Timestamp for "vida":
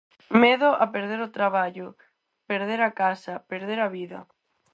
3.97-4.19